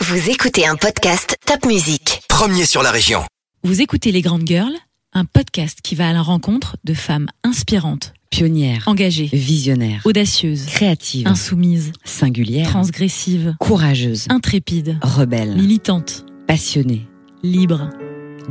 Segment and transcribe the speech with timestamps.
[0.00, 2.22] Vous écoutez un podcast Top Music.
[2.28, 3.20] Premier sur la région.
[3.62, 4.74] Vous écoutez Les Grandes Girls,
[5.12, 11.26] un podcast qui va à la rencontre de femmes inspirantes, Pionnière, engagées, visionnaire, audacieuses, créative,
[11.26, 17.06] insoumises, singulière, transgressives, courageuse, intrépides, rebelle, militantes, passionnée,
[17.42, 17.88] libres.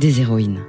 [0.00, 0.60] des héroïnes.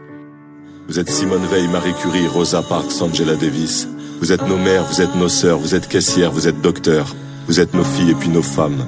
[0.87, 3.87] Vous êtes Simone Veil, Marie Curie, Rosa Parks, Angela Davis.
[4.21, 7.15] Vous êtes nos mères, vous êtes nos sœurs, vous êtes caissières, vous êtes docteurs.
[7.47, 8.85] Vous êtes nos filles et puis nos femmes.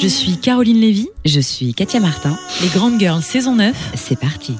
[0.00, 2.34] Je suis Caroline Lévy, Je suis Katia Martin.
[2.62, 3.76] Les Grandes Girls saison 9.
[3.96, 4.56] C'est parti.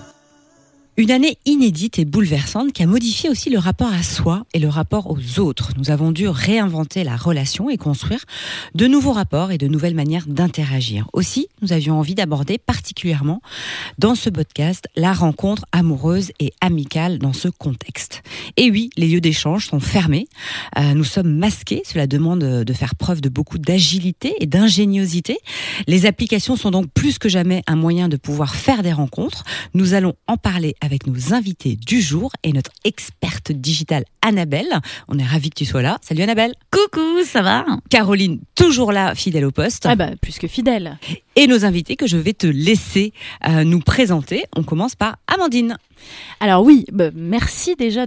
[1.00, 4.68] Une année inédite et bouleversante qui a modifié aussi le rapport à soi et le
[4.68, 5.70] rapport aux autres.
[5.78, 8.22] Nous avons dû réinventer la relation et construire
[8.74, 11.08] de nouveaux rapports et de nouvelles manières d'interagir.
[11.14, 13.40] Aussi, nous avions envie d'aborder particulièrement
[13.96, 18.22] dans ce podcast la rencontre amoureuse et amicale dans ce contexte.
[18.58, 20.28] Et oui, les lieux d'échange sont fermés.
[20.76, 21.80] Euh, nous sommes masqués.
[21.86, 25.38] Cela demande de faire preuve de beaucoup d'agilité et d'ingéniosité.
[25.86, 29.44] Les applications sont donc plus que jamais un moyen de pouvoir faire des rencontres.
[29.72, 34.80] Nous allons en parler avec nos invités du jour et notre experte digitale Annabelle.
[35.08, 35.98] On est ravis que tu sois là.
[36.02, 36.54] Salut Annabelle.
[36.70, 37.64] Coucou, ça va?
[37.88, 39.86] Caroline, toujours là, fidèle au poste.
[39.86, 40.98] Ah bah, plus que fidèle.
[41.36, 43.12] Et nos invités que je vais te laisser
[43.48, 44.44] euh, nous présenter.
[44.56, 45.76] On commence par Amandine.
[46.40, 48.06] Alors oui, bah, merci déjà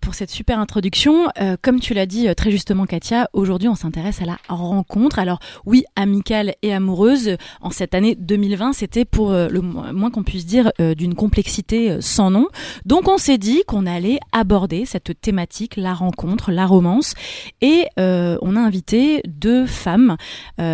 [0.00, 1.28] pour cette super introduction.
[1.40, 5.18] Euh, comme tu l'as dit euh, très justement Katia, aujourd'hui on s'intéresse à la rencontre.
[5.18, 10.10] Alors oui, amicale et amoureuse, en cette année 2020, c'était pour euh, le mo- moins
[10.10, 12.46] qu'on puisse dire euh, d'une complexité sans nom.
[12.86, 17.14] Donc on s'est dit qu'on allait aborder cette thématique, la rencontre, la romance.
[17.60, 20.16] Et on a invité deux femmes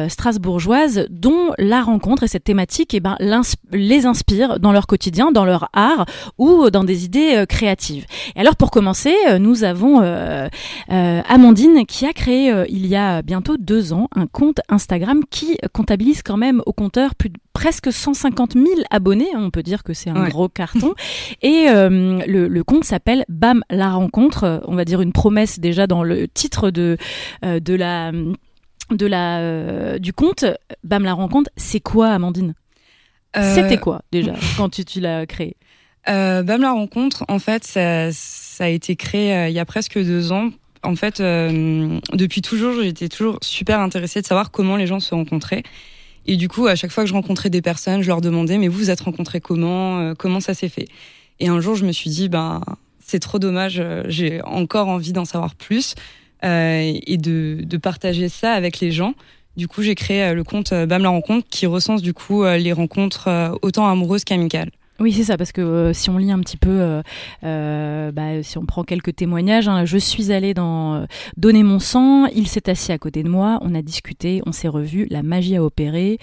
[0.08, 3.16] strasbourgeoises dont la rencontre et cette thématique eh ben,
[3.72, 6.06] les inspire dans leur quotidien, dans leur art
[6.38, 8.04] ou dans des idées euh, créatives.
[8.34, 10.48] Et alors pour commencer, euh, nous avons euh,
[10.90, 15.22] euh, Amandine qui a créé euh, il y a bientôt deux ans un compte Instagram
[15.30, 19.28] qui comptabilise quand même au compteur plus de presque 150 000 abonnés.
[19.34, 20.28] On peut dire que c'est un Ouais.
[20.30, 20.94] gros carton.
[21.42, 24.44] Et euh, le, le compte s'appelle Bam la rencontre.
[24.44, 26.98] Euh, On va dire une promesse déjà dans le titre de
[27.44, 28.12] euh, de la
[28.90, 30.44] de la euh, du compte.
[30.84, 31.50] Bam la rencontre.
[31.56, 32.54] C'est quoi, Amandine?
[33.54, 35.56] C'était quoi déjà quand tu, tu l'as créé?
[36.08, 39.64] Euh, Bam la rencontre, en fait, ça, ça a été créé euh, il y a
[39.64, 40.50] presque deux ans.
[40.82, 45.14] En fait, euh, depuis toujours, j'étais toujours super intéressée de savoir comment les gens se
[45.14, 45.64] rencontraient.
[46.26, 48.68] Et du coup, à chaque fois que je rencontrais des personnes, je leur demandais, mais
[48.68, 50.88] vous vous êtes rencontrés comment Euh, Comment ça s'est fait?
[51.40, 52.60] Et un jour, je me suis dit, ben,
[53.00, 55.94] c'est trop dommage, euh, j'ai encore envie d'en savoir plus
[56.44, 59.14] euh, et de, de partager ça avec les gens.
[59.56, 63.56] Du coup, j'ai créé le compte Bam la rencontre qui recense du coup les rencontres
[63.62, 64.70] autant amoureuses qu'amicales.
[65.00, 67.02] Oui, c'est ça, parce que euh, si on lit un petit peu, euh,
[67.44, 72.26] euh, bah, si on prend quelques témoignages, hein, je suis allée dans donner mon sang,
[72.26, 75.56] il s'est assis à côté de moi, on a discuté, on s'est revu, la magie
[75.56, 76.18] a opéré,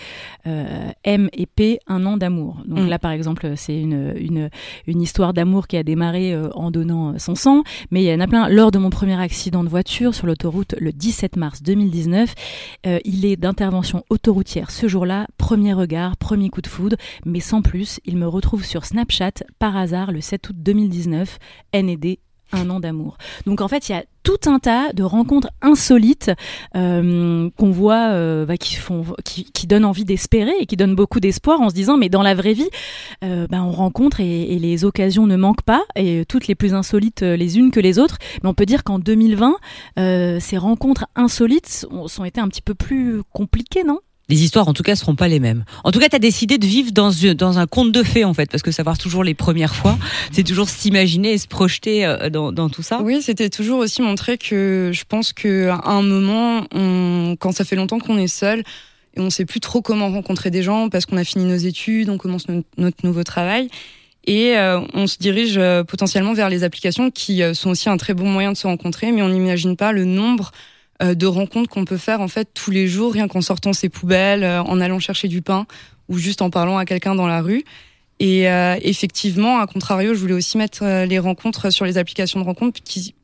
[0.45, 2.61] M et P, un an d'amour.
[2.65, 2.87] Donc Mm.
[2.87, 4.49] là, par exemple, c'est une, une,
[4.87, 8.27] une histoire d'amour qui a démarré en donnant son sang, mais il y en a
[8.27, 8.49] plein.
[8.49, 12.33] Lors de mon premier accident de voiture sur l'autoroute le 17 mars 2019,
[12.87, 17.61] euh, il est d'intervention autoroutière ce jour-là, premier regard, premier coup de foudre, mais sans
[17.61, 21.39] plus, il me retrouve sur Snapchat par hasard le 7 août 2019,
[21.75, 22.17] ND,
[22.53, 23.17] un an d'amour.
[23.45, 26.31] Donc en fait, il y a tout un tas de rencontres insolites
[26.75, 30.95] euh, qu'on voit, euh, bah, qui font, qui, qui donnent envie d'espérer et qui donnent
[30.95, 32.69] beaucoup d'espoir en se disant, mais dans la vraie vie,
[33.23, 36.73] euh, bah, on rencontre et, et les occasions ne manquent pas, et toutes les plus
[36.73, 38.17] insolites euh, les unes que les autres.
[38.43, 39.55] Mais on peut dire qu'en 2020,
[39.99, 43.99] euh, ces rencontres insolites sont été un petit peu plus compliquées, non?
[44.29, 45.65] Les histoires, en tout cas, seront pas les mêmes.
[45.83, 48.33] En tout cas, tu as décidé de vivre dans, dans un conte de fées, en
[48.33, 49.97] fait, parce que savoir toujours les premières fois,
[50.31, 53.01] c'est toujours s'imaginer et se projeter euh, dans, tout ça.
[53.01, 57.75] Oui, c'était toujours aussi montrer que je pense qu'à un moment, on, quand ça fait
[57.75, 58.63] longtemps qu'on est seul,
[59.15, 62.09] et on sait plus trop comment rencontrer des gens parce qu'on a fini nos études,
[62.09, 63.67] on commence no- notre nouveau travail.
[64.25, 68.13] Et euh, on se dirige euh, potentiellement vers les applications qui sont aussi un très
[68.13, 70.51] bon moyen de se rencontrer, mais on n'imagine pas le nombre
[71.03, 74.43] de rencontres qu'on peut faire en fait tous les jours, rien qu'en sortant ses poubelles,
[74.43, 75.65] euh, en allant chercher du pain
[76.09, 77.63] ou juste en parlant à quelqu'un dans la rue.
[78.19, 82.39] Et euh, effectivement, à contrario, je voulais aussi mettre euh, les rencontres sur les applications
[82.39, 82.81] de rencontres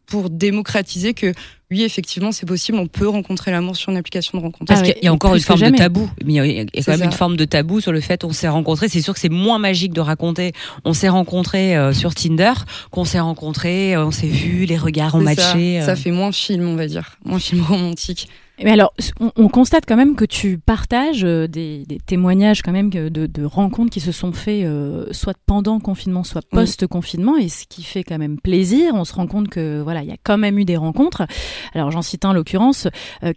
[0.09, 1.33] pour démocratiser que
[1.71, 4.65] oui, effectivement, c'est possible, on peut rencontrer l'amour sur une application de rencontre.
[4.65, 6.09] Parce Ah qu'il y a encore une forme de tabou.
[6.25, 7.05] Mais il y a, il y a quand même ça.
[7.05, 8.89] une forme de tabou sur le fait on s'est rencontrés.
[8.89, 10.53] C'est sûr que c'est moins magique de raconter
[10.83, 12.53] on s'est rencontrés euh, sur Tinder
[12.89, 15.23] qu'on s'est rencontrés, euh, on s'est vus, les regards ont ça.
[15.25, 15.79] matché.
[15.79, 15.85] euh.
[15.85, 18.27] Ça fait moins film, on va dire, moins film romantique.
[18.63, 22.73] Mais alors, on, on, constate quand même que tu partages euh, des, des témoignages quand
[22.73, 27.47] même de, de, rencontres qui se sont faits euh, soit pendant confinement, soit post-confinement, et
[27.47, 28.93] ce qui fait quand même plaisir.
[28.95, 31.25] On se rend compte que voilà, il y a quand même eu des rencontres.
[31.73, 32.87] Alors j'en cite un l'occurrence.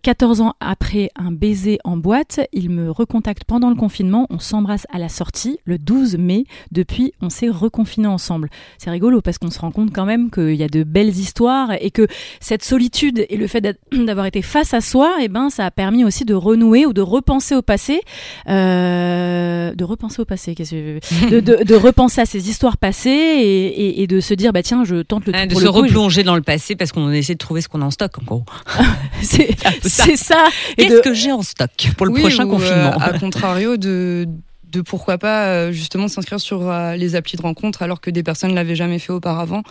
[0.03, 4.27] 14 ans après un baiser en boîte, il me recontacte pendant le confinement.
[4.31, 6.45] On s'embrasse à la sortie le 12 mai.
[6.73, 8.49] Depuis, on s'est reconfiné ensemble.
[8.79, 11.71] C'est rigolo parce qu'on se rend compte quand même qu'il y a de belles histoires
[11.81, 12.07] et que
[12.41, 15.71] cette solitude et le fait d'avoir été face à soi et eh ben, ça a
[15.71, 18.01] permis aussi de renouer ou de repenser au passé,
[18.49, 24.07] euh, de repenser au passé, de, de, de, repenser à ces histoires passées et, et,
[24.07, 26.77] de se dire bah tiens, je tente le tout de se replonger dans le passé
[26.77, 28.45] parce qu'on essaie de trouver ce qu'on a en stock en gros.
[29.23, 30.45] c'est ça.
[30.77, 32.93] Qu'est-ce que j'ai en stock pour le prochain confinement?
[32.99, 34.27] À contrario de
[34.73, 38.23] de pourquoi pas euh, justement s'inscrire sur euh, les applis de rencontre alors que des
[38.23, 39.63] personnes l'avaient jamais fait auparavant.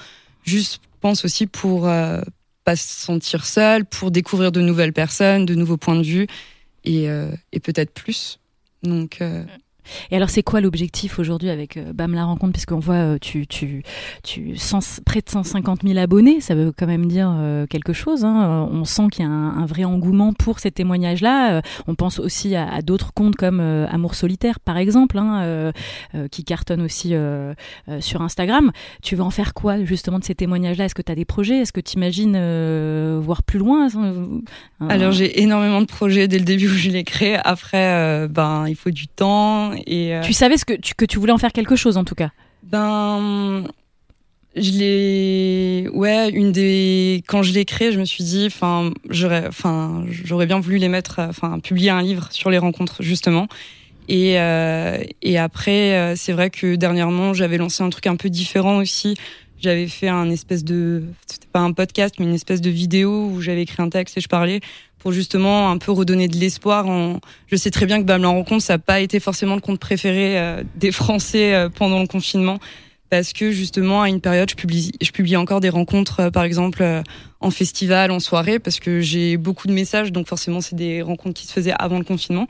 [0.44, 1.90] Juste pense aussi pour
[2.64, 6.28] pas se sentir seul, pour découvrir de nouvelles personnes, de nouveaux points de vue
[6.84, 7.32] et, euh,
[7.64, 8.40] peut-être plus.
[8.84, 9.44] Donc, euh,
[10.10, 12.54] et alors, c'est quoi l'objectif aujourd'hui avec euh, BAM la rencontre?
[12.54, 13.84] Puisqu'on voit, euh, tu, tu,
[14.24, 14.56] tu
[15.06, 18.26] près de 150 000 abonnés, ça veut quand même dire euh, quelque chose.
[18.26, 18.68] Hein.
[18.72, 21.62] On sent qu'il y a un, vrai engouement pour ces témoignages-là.
[21.88, 25.72] on pense aussi à, d'autres comptes comme Amour solitaire, par exemple, hein,
[26.32, 27.14] qui cartonnent aussi
[28.00, 28.72] sur Instagram.
[29.02, 30.86] Tu veux en faire quoi justement de ces témoignages-là?
[30.86, 31.60] Est-ce que tu as des projets?
[31.60, 32.38] Est-ce que tu imagines
[33.20, 33.88] voir plus loin
[34.90, 37.38] Alors, j'ai énormément de projets dès le début où je l'ai créé.
[37.44, 41.32] Après, ben, il faut du temps euh, tu savais ce que, tu, que tu voulais
[41.32, 42.32] en faire quelque chose en tout cas
[42.64, 43.68] Ben.
[44.54, 45.88] Je l'ai.
[45.94, 47.24] Ouais, une des.
[47.28, 50.90] Quand je l'ai créé, je me suis dit, enfin, j'aurais, enfin, j'aurais bien voulu les
[50.90, 53.48] mettre, enfin, publier un livre sur les rencontres, justement.
[54.10, 58.30] Et, euh, et après, euh, c'est vrai que dernièrement, j'avais lancé un truc un peu
[58.30, 59.16] différent aussi.
[59.58, 63.42] J'avais fait un espèce de, c'était pas un podcast, mais une espèce de vidéo où
[63.42, 64.60] j'avais écrit un texte et je parlais
[65.02, 66.88] pour justement un peu redonner de l'espoir.
[66.88, 67.20] En...
[67.48, 69.80] Je sais très bien que Bam la rencontre, ça n'a pas été forcément le compte
[69.80, 72.60] préféré euh, des Français euh, pendant le confinement,
[73.10, 76.44] parce que justement à une période, je publie, je publie encore des rencontres, euh, par
[76.44, 76.84] exemple
[77.40, 81.40] en festival, en soirée, parce que j'ai beaucoup de messages, donc forcément c'est des rencontres
[81.40, 82.48] qui se faisaient avant le confinement.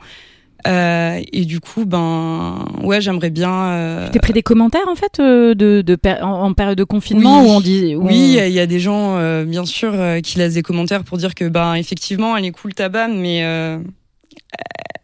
[0.66, 3.52] Euh, et du coup, ben, ouais, j'aimerais bien.
[3.52, 4.08] Euh...
[4.10, 7.48] T'es pris des commentaires en fait de, de en, période de confinement oui.
[7.48, 7.96] où on dit.
[7.96, 11.18] oui, il y a des gens, euh, bien sûr, euh, qui laissent des commentaires pour
[11.18, 13.78] dire que, ben, effectivement, elle est cool ta bam, mais euh,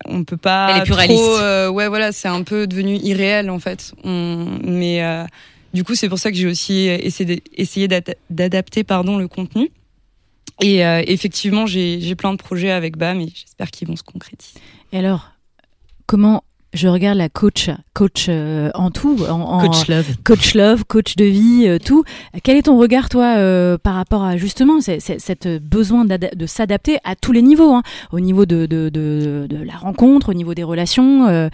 [0.06, 0.70] on peut pas.
[0.70, 1.72] Elle est plus réaliste.
[1.72, 3.93] ouais, voilà, c'est un peu devenu irréel en fait.
[4.04, 5.02] On, mais
[5.75, 7.88] du coup, c'est pour ça que j'ai aussi essayé, essayé
[8.31, 9.70] d'adapter, pardon, le contenu.
[10.61, 14.61] Et effectivement, j'ai plein de projets avec BAM et j'espère qu'ils vont se concrétiser.
[14.93, 15.32] Et alors,
[16.08, 16.43] comment
[16.74, 21.24] je regarde la coach, coach euh, en tout, en, coach love, coach love, coach de
[21.24, 22.04] vie, euh, tout.
[22.42, 27.16] Quel est ton regard, toi, euh, par rapport à justement cette besoin de s'adapter à
[27.16, 27.82] tous les niveaux, hein,
[28.12, 31.48] au niveau de, de, de, de, la rencontre, au niveau des relations,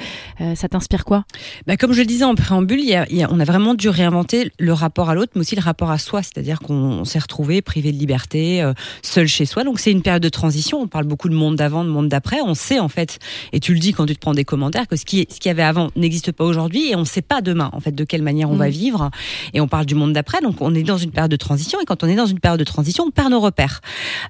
[0.55, 1.25] ça t'inspire quoi?
[1.66, 3.44] Bah, Comme je le disais en préambule, il y a, il y a, on a
[3.44, 7.05] vraiment dû réinventer le rapport à l'autre, mais aussi le rapport à soi, c'est-à-dire qu'on
[7.05, 8.69] s'est retrouvé privé de liberté,
[9.02, 9.62] seul chez soi.
[9.64, 10.81] Donc c'est une période de transition.
[10.81, 12.40] On parle beaucoup de monde d'avant, de monde d'après.
[12.40, 13.19] On sait en fait,
[13.52, 15.51] et tu le dis quand tu te prends des commentaires, que ce qui, ce qui
[15.51, 18.23] avait avant n'existe pas aujourd'hui et on ne sait pas demain en fait de quelle
[18.23, 18.73] manière on va mm.
[18.73, 19.11] vivre.
[19.53, 21.85] Et on parle du monde d'après, donc on est dans une période de transition et
[21.85, 23.83] quand on est dans une période de transition, on perd nos repères.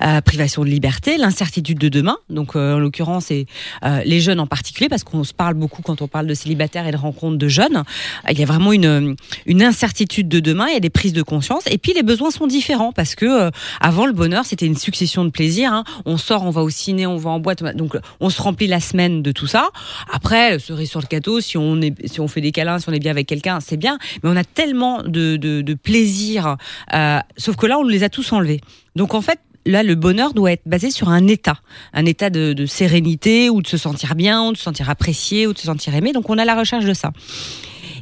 [0.02, 2.16] Euh, privation de liberté, l'incertitude de demain.
[2.28, 3.46] Donc euh, en l'occurrence, et
[3.84, 6.88] euh, les jeunes en particulier, parce qu'on se parle beaucoup quand on parle de célibataires
[6.88, 7.84] et de rencontres de jeunes.
[8.28, 9.14] Il y a vraiment une
[9.46, 10.66] une incertitude de demain.
[10.68, 13.50] Il y a des prises de conscience et puis les besoins sont différents parce que
[13.80, 15.72] avant le bonheur c'était une succession de plaisirs.
[15.72, 15.84] Hein.
[16.04, 18.80] On sort, on va au ciné, on va en boîte, donc on se remplit la
[18.80, 19.68] semaine de tout ça.
[20.12, 22.92] Après cerise sur le gâteau, si on est, si on fait des câlins, si on
[22.92, 23.98] est bien avec quelqu'un, c'est bien.
[24.22, 26.56] Mais on a tellement de, de, plaisir.
[26.92, 28.60] Euh, sauf que là, on les a tous enlevés.
[28.96, 31.58] Donc en fait, là, le bonheur doit être basé sur un état,
[31.92, 35.52] un état de, sérénité, ou de se sentir bien, ou de se sentir apprécié, ou
[35.52, 36.12] de se sentir aimé.
[36.12, 37.12] Donc, on a la recherche de ça.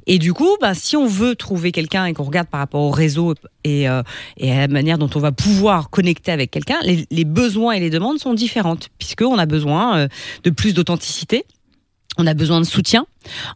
[0.06, 2.90] Et du coup, ben, si on veut trouver quelqu'un et qu'on regarde par rapport au
[2.90, 4.02] réseau et, euh,
[4.37, 7.80] et, à la manière dont on va pouvoir connecter avec quelqu'un, les, les, besoins et
[7.80, 10.08] les demandes sont différentes, puisqu'on a besoin euh,
[10.42, 11.44] de plus d'authenticité
[12.19, 13.07] on a besoin de soutien,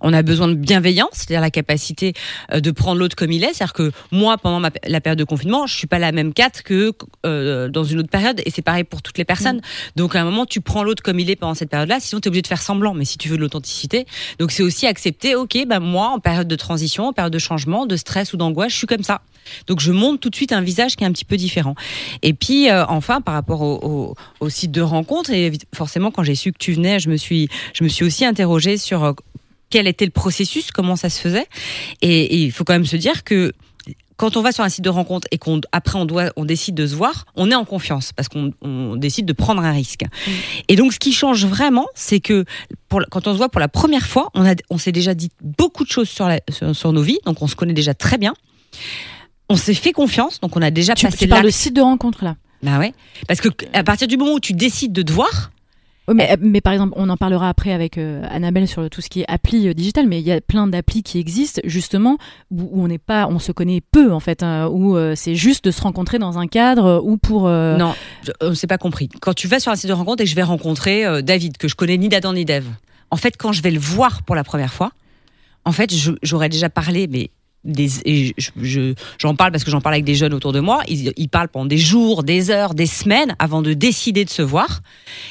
[0.00, 2.14] on a besoin de bienveillance, c'est-à-dire la capacité
[2.52, 3.52] euh, de prendre l'autre comme il est.
[3.52, 6.92] C'est-à-dire que moi, pendant la période de confinement, je suis pas la même Kat que
[7.24, 9.58] euh, dans une autre période, et c'est pareil pour toutes les personnes.
[9.58, 9.60] Mm.
[9.96, 12.26] Donc à un moment, tu prends l'autre comme il est pendant cette période-là, sinon tu
[12.26, 12.94] es obligé de faire semblant.
[12.94, 14.06] Mais si tu veux de l'authenticité,
[14.38, 17.86] donc c'est aussi accepter, ok, bah moi, en période de transition, en période de changement,
[17.86, 19.22] de stress ou d'angoisse, je suis comme ça.
[19.66, 21.74] Donc je montre tout de suite un visage qui est un petit peu différent.
[22.22, 24.14] Et puis euh, enfin par rapport au,
[24.48, 27.84] site de rencontre et forcément quand j'ai su que tu venais, je me suis je
[27.84, 29.12] me suis aussi interrogée sur euh,
[29.70, 31.46] quel était le processus, comment ça se faisait.
[32.02, 33.52] Et, il faut quand même se dire que
[34.16, 36.74] quand on va sur un site de rencontre et qu'on après on doit on décide
[36.74, 40.04] de se voir, on est en confiance parce qu'on on décide de prendre un risque.
[40.68, 42.44] Et donc ce qui change vraiment, c'est que
[42.88, 45.30] pour, quand on se voit pour la première fois, on a on s'est déjà dit
[45.42, 48.16] beaucoup de choses sur, la, sur, sur nos vies, donc on se connaît déjà très
[48.16, 48.34] bien.
[49.48, 51.80] On s'est fait confiance, donc on a déjà Tu, passé tu parles de site de
[51.80, 52.36] rencontre là.
[52.62, 52.92] Bah ouais,
[53.28, 55.52] parce que à partir du moment où tu décides de te voir,
[56.08, 59.08] Oui, mais, mais par exemple, on en parlera après avec euh, Annabelle sur tout ce
[59.08, 62.16] qui est appli euh, digital, mais il y a plein d'applis qui existent justement
[62.50, 65.34] où, où on n'est pas, on se connaît peu en fait, hein, où euh, c'est
[65.36, 67.46] juste de se rencontrer dans un cadre euh, ou pour.
[67.46, 67.94] euh, Non,
[68.40, 69.08] on s'est pas compris.
[69.20, 71.56] Quand tu vas sur un site de rencontre et que je vais rencontrer euh, David,
[71.58, 72.66] que je connais ni d'Adam ni d'Ève,
[73.10, 74.90] en fait, quand je vais le voir pour la première fois,
[75.64, 77.30] en fait, j'aurais déjà parlé, mais
[79.18, 80.82] j'en parle parce que j'en parle avec des jeunes autour de moi.
[80.88, 84.42] Ils, ils parlent pendant des jours, des heures, des semaines avant de décider de se
[84.42, 84.80] voir.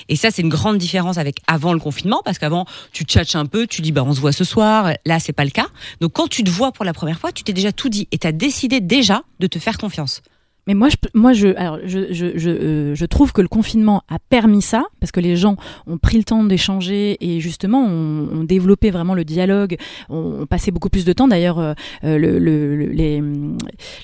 [0.09, 3.45] Et ça, c'est une grande différence avec avant le confinement, parce qu'avant, tu tchatches un
[3.45, 4.93] peu, tu dis bah on se voit ce soir.
[5.05, 5.67] Là, c'est pas le cas.
[6.01, 8.17] Donc, quand tu te vois pour la première fois, tu t'es déjà tout dit et
[8.17, 10.21] tu as décidé déjà de te faire confiance.
[10.67, 14.01] Mais moi, je, moi, je, alors, je, je, je, euh, je trouve que le confinement
[14.09, 18.29] a permis ça parce que les gens ont pris le temps d'échanger et justement ont,
[18.39, 19.77] ont développé vraiment le dialogue,
[20.09, 21.27] ont, ont passé beaucoup plus de temps.
[21.27, 23.21] D'ailleurs, euh, euh, le, le- le- les,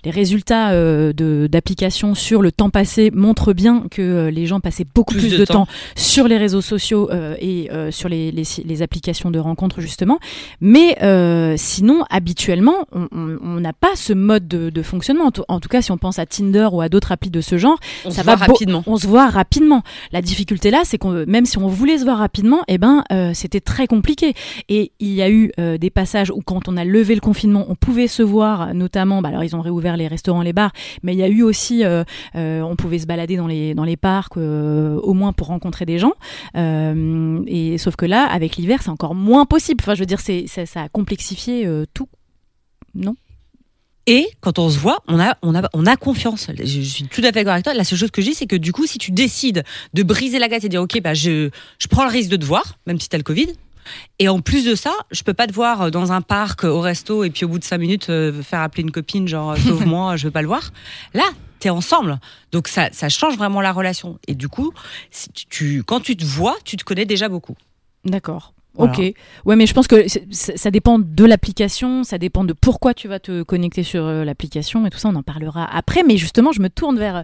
[0.05, 1.13] les résultats euh,
[1.47, 5.31] d'application sur le temps passé montrent bien que euh, les gens passaient beaucoup Plus plus,
[5.31, 5.65] de de, temps.
[5.65, 5.71] temps.
[5.95, 10.19] sur les réseaux sociaux euh, et euh, sur les, les, les applications de rencontres justement.
[10.61, 15.25] Mais euh, sinon, habituellement, on n'a pas ce mode de, de fonctionnement.
[15.25, 17.41] En tout, en tout cas, si on pense à Tinder ou à d'autres applis de
[17.41, 18.83] ce genre, On ça se va voit rapidement.
[18.87, 19.83] on se voit rapidement.
[20.11, 23.31] La difficulté là, c'est qu'on même si on voulait se voir rapidement, eh ben euh,
[23.33, 24.33] c'était très compliqué.
[24.69, 27.65] Et il y a eu euh, des passages où quand on a levé le confinement,
[27.69, 29.21] on pouvait se voir, notamment.
[29.21, 30.71] Bah, alors ils ont réouvert les restaurants, les bars,
[31.03, 32.03] mais il y a eu aussi, euh,
[32.35, 36.13] on pouvait se balader dans les dans les parcs, au moins pour rencontrer des gens.
[36.55, 39.81] Et sauf que là, avec l'hiver, c'est encore moins possible.
[39.81, 42.07] Enfin, je veux dire, c'est ça, ça a complexifié tout.
[42.95, 43.15] Non?
[44.07, 46.47] Et quand on se voit, on a, on a, on a confiance.
[46.57, 47.73] Je, je suis tout à fait d'accord avec toi.
[47.73, 50.39] La seule chose que je dis, c'est que du coup, si tu décides de briser
[50.39, 52.99] la gâte et dire, OK, bah, je, je prends le risque de te voir, même
[52.99, 53.47] si t'as le Covid.
[54.19, 57.23] Et en plus de ça, je peux pas te voir dans un parc, au resto,
[57.23, 60.15] et puis au bout de cinq minutes, euh, faire appeler une copine, genre, euh, sauve-moi,
[60.17, 60.71] je veux pas le voir.
[61.13, 61.23] Là,
[61.59, 62.19] t'es ensemble.
[62.51, 64.19] Donc ça, ça change vraiment la relation.
[64.27, 64.71] Et du coup,
[65.11, 67.55] si tu, tu- quand tu te vois, tu te connais déjà beaucoup.
[68.05, 68.53] D'accord.
[68.75, 68.93] Voilà.
[68.93, 69.13] Ok.
[69.45, 73.19] Ouais, mais je pense que ça dépend de l'application, ça dépend de pourquoi tu vas
[73.19, 75.09] te connecter sur euh, l'application et tout ça.
[75.09, 76.03] On en parlera après.
[76.03, 77.21] Mais justement, je me tourne vers euh,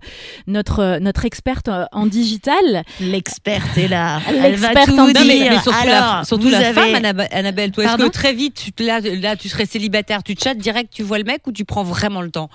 [0.48, 2.84] notre euh, notre experte euh, en digital.
[3.00, 4.20] L'experte est là.
[4.28, 5.52] Elle va L'experte tout en vous Non, mais- dire.
[5.52, 7.72] mais surtout Alors, la, surtout la avez- femme, Annab- Annabelle.
[7.72, 11.04] Toi, est-ce que très vite, tu, là, là, tu serais célibataire, tu chattes direct, tu
[11.04, 12.50] vois le mec ou tu prends vraiment le temps?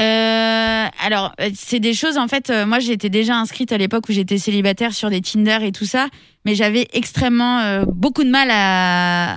[0.00, 4.08] Euh, alors, euh, c'est des choses, en fait, euh, moi j'étais déjà inscrite à l'époque
[4.08, 6.08] où j'étais célibataire sur des Tinder et tout ça,
[6.44, 9.36] mais j'avais extrêmement euh, beaucoup de mal à,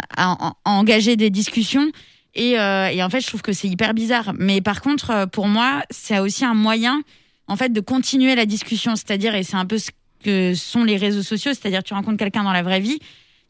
[0.65, 1.91] engager des discussions.
[2.33, 4.33] Et, et en fait, je trouve que c'est hyper bizarre.
[4.37, 7.01] Mais par contre, pour moi, c'est aussi un moyen,
[7.47, 8.95] en fait, de continuer la discussion.
[8.95, 9.91] C'est-à-dire, et c'est un peu ce
[10.23, 12.99] que sont les réseaux sociaux, c'est-à-dire tu rencontres quelqu'un dans la vraie vie,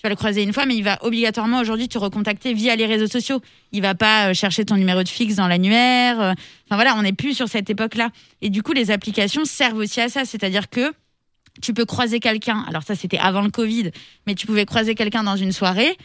[0.02, 2.88] tu vas le croiser une fois, mais il va obligatoirement aujourd'hui te recontacter via les
[2.88, 3.40] réseaux sociaux.
[3.72, 6.20] Il va pas euh, chercher ton numéro de fixe dans l'annuaire.
[6.20, 6.32] euh,
[6.66, 8.10] Enfin voilà, on n'est plus sur cette époque-là.
[8.42, 10.92] Et du coup, les applications servent aussi à ça, c'est-à-dire que
[11.62, 12.66] tu peux croiser quelqu'un.
[12.68, 13.92] Alors ça, c'était avant le Covid,
[14.26, 15.96] mais tu pouvais croiser quelqu'un dans une soirée.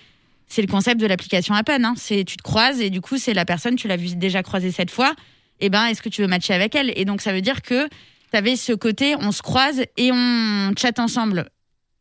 [0.46, 1.82] C'est le concept de l'application Appen.
[1.82, 1.94] Hein.
[1.96, 4.72] C'est tu te croises et du coup, c'est la personne, tu l'as vu déjà croiser
[4.72, 5.14] cette fois.
[5.60, 6.92] Et ben, est-ce que tu veux matcher avec elle?
[6.96, 7.88] Et donc, ça veut dire que
[8.30, 11.48] tu avais ce côté, on se croise et on chatte ensemble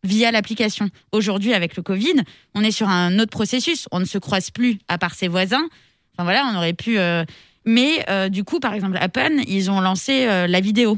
[0.06, 0.90] via l'application.
[1.12, 2.16] Aujourd'hui, avec le Covid,
[2.54, 3.88] on est sur un autre processus.
[3.92, 5.68] On ne se croise plus à part ses voisins.
[6.14, 6.98] Enfin voilà, on aurait pu.
[6.98, 7.26] euh,
[7.66, 10.98] Mais euh, du coup, par exemple, Appen, ils ont lancé euh, la vidéo.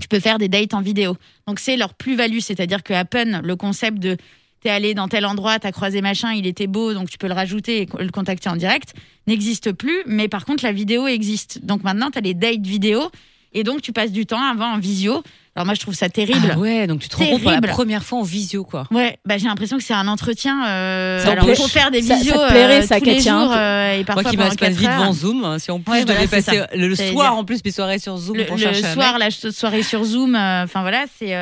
[0.00, 1.16] Tu peux faire des dates en vidéo.
[1.46, 4.16] Donc c'est leur plus-value, c'est-à-dire que Appen, le concept de
[4.60, 7.34] t'es allé dans tel endroit, t'as croisé machin, il était beau, donc tu peux le
[7.34, 8.94] rajouter et le contacter en direct,
[9.26, 10.02] n'existe plus.
[10.06, 11.64] Mais par contre, la vidéo existe.
[11.64, 13.10] Donc maintenant, t'as les dates vidéo
[13.54, 15.22] et donc tu passes du temps avant en visio.
[15.56, 16.50] Alors moi, je trouve ça terrible.
[16.52, 17.72] Ah ouais, donc tu te rencontres pour la Terrible.
[17.76, 18.88] première fois en visio, quoi.
[18.90, 20.66] Ouais, bah j'ai l'impression que c'est un entretien.
[20.66, 23.20] Euh, Ça alors faut faire des Ça- ça visios te plairait, euh, ça, tous les
[23.20, 25.92] jours euh, et parfois Moi qui passe 4 vite devant Zoom, hein, si en plus
[25.92, 28.56] Ouais, je voilà, devais passer le, soir en plus mes soirées sur Zoom Le, pour
[28.56, 29.32] le chercher un soir, mec.
[29.44, 31.32] la soirée sur Zoom, euh, enfin voilà, c'est.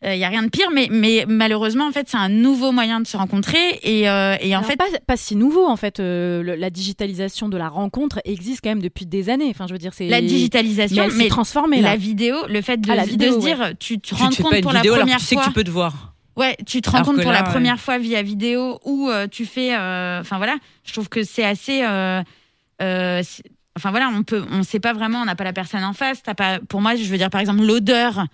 [0.00, 3.00] Il y a rien de pire, mais, mais malheureusement, en fait, c'est un nouveau moyen
[3.00, 3.80] de se rencontrer.
[3.82, 5.98] Et, euh, et en Alors, fait, pas, pas si nouveau en fait.
[5.98, 9.48] euh, le- la digitalisation de la rencontre existe quand même depuis des années.
[9.50, 12.62] Enfin, je veux dire, c'est la mais digitalisation, elle s'est mais transformée la vidéo, le
[12.62, 14.94] fait de, Ah, la de vidéo, se dire, tu te Tu rends compte pour vidéo
[14.94, 15.42] la première tu sais fois.
[15.44, 16.14] que tu peux te voir.
[16.36, 17.50] Ouais, tu te rends compte pour là, la ouais.
[17.52, 19.74] première fois via vidéo ou euh, tu fais.
[19.74, 21.82] euh, Enfin voilà, je trouve que c'est assez.
[21.82, 22.22] euh,
[22.82, 23.20] euh,
[23.76, 26.22] Enfin voilà, on peut, on sait pas vraiment, on n'a pas la personne en face.
[26.22, 28.24] T'as pas, pour moi, je veux dire par exemple l'odeur.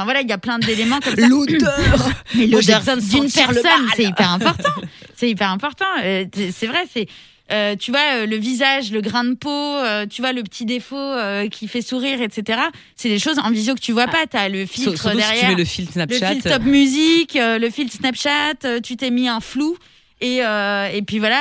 [0.00, 1.28] Enfin voilà, il y a plein d'éléments comme ça.
[1.28, 4.70] L'odeur Mais l'odeur d'une le personne, c'est hyper important.
[5.14, 5.84] c'est hyper important.
[6.02, 7.06] Euh, c'est- vrai, c'est
[7.52, 10.64] euh, tu vois, euh, le visage, le grain de peau, euh, tu vois, le petit
[10.64, 11.14] défaut
[11.50, 12.60] qui fait sourire, etc.
[12.96, 14.24] C'est des choses en visio que tu vois pas.
[14.30, 15.48] T'as le filtre Surtout si tu derrière.
[15.50, 16.32] mets le filtre le Snapchat.
[16.32, 19.76] filtre top musique, le filtre Snapchat, tu t'es mis un flou.
[20.22, 21.40] Et, et puis voilà,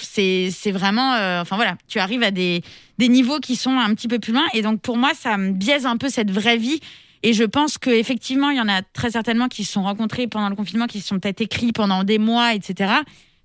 [0.00, 1.12] c'est c'est vraiment.
[1.40, 2.62] enfin voilà, tu arrives à des,
[2.98, 4.44] des niveaux qui sont un petit peu plus loin.
[4.54, 6.80] Et donc pour moi, ça me biaise un peu cette vraie vie.
[7.22, 10.48] Et je pense qu'effectivement, il y en a très certainement qui se sont rencontrés pendant
[10.48, 12.92] le confinement, qui se sont peut-être écrits pendant des mois, etc.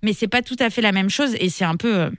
[0.03, 1.35] Mais c'est pas tout à fait la même chose.
[1.39, 2.09] Et c'est un peu euh,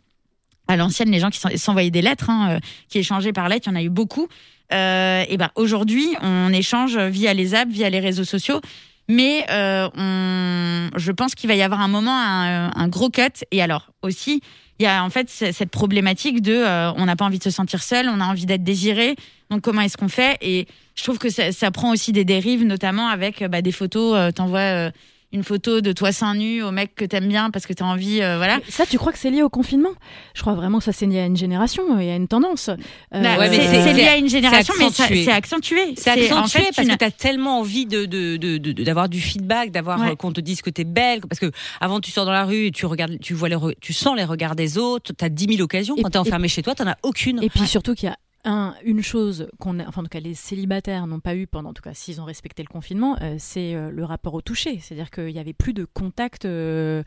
[0.68, 2.58] à l'ancienne, les gens qui s'en- s'envoyaient des lettres, hein, euh,
[2.88, 4.28] qui échangeaient par lettres, il y en a eu beaucoup.
[4.73, 8.61] Euh, et ben aujourd'hui, on échange via les apps, via les réseaux sociaux.
[9.06, 13.44] Mais je pense qu'il va y avoir un moment, un, un gros cut.
[13.50, 14.40] Et alors aussi,
[14.78, 17.50] il y a en fait cette problématique de, euh, on n'a pas envie de se
[17.50, 19.14] sentir seul, on a envie d'être désiré.
[19.50, 20.37] Donc comment est-ce qu'on fait?
[20.40, 20.66] Et
[20.97, 24.16] je trouve que ça, prend aussi des dérives, notamment avec euh, bah, des photos.
[24.16, 24.90] Euh, T'envoies
[25.35, 28.23] une photo de toi seins nus au mec que t'aimes bien parce que t'as envie,
[28.23, 28.61] euh, voilà.
[28.69, 29.91] Ça, tu crois que c'est lié au confinement?
[30.35, 32.69] Je crois vraiment que ça c'est lié à une génération et à une tendance.
[32.69, 32.76] Euh,
[33.12, 35.95] Bah, ouais, c'est lié à une génération, mais c'est accentué.
[35.97, 38.83] C'est accentué en fait parce une- que tu as tellement envie de, de, de- de-
[38.85, 40.12] d'avoir du feedback, d'avoir Ouais.
[40.12, 41.21] euh, qu'on te dise que tu es belle.
[41.29, 41.50] Parce que
[41.81, 44.25] avant, tu sors dans la rue et tu, regardes, tu, vois les tu sens les
[44.25, 45.97] regards des autres, tu as 10 000 occasions.
[46.00, 47.43] Quand tu es enfermé chez toi, tu n'en as aucune.
[47.43, 50.34] Et puis surtout qu'il y a un, une chose qu'on enfin en tout cas les
[50.34, 53.74] célibataires n'ont pas eu pendant, en tout cas s'ils ont respecté le confinement, euh, c'est
[53.74, 54.78] euh, le rapport au toucher.
[54.80, 57.02] C'est-à-dire qu'il n'y avait plus de contact euh,